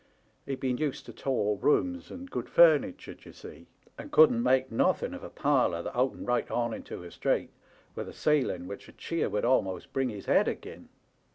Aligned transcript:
He'd 0.47 0.59
been 0.59 0.77
used 0.79 1.05
to 1.05 1.13
tall 1.13 1.57
rooms 1.57 2.09
and 2.09 2.27
good 2.31 2.49
furniture, 2.49 3.13
d'ye 3.13 3.31
see, 3.33 3.67
and 3.99 4.11
couldn't 4.11 4.41
make 4.41 4.71
nothen 4.71 5.13
of 5.13 5.23
a 5.23 5.29
parlour 5.29 5.83
that 5.83 5.95
opened 5.95 6.25
right 6.27 6.49
on 6.49 6.73
into 6.73 7.03
a 7.03 7.11
street, 7.11 7.51
with 7.93 8.09
a 8.09 8.11
ceiling 8.13 8.65
which 8.65 8.89
a 8.89 8.93
cheer 8.93 9.29
would 9.29 9.45
almost 9.45 9.93
bring 9.93 10.09
his 10.09 10.25
head 10.25 10.49
agin. 10.49 10.89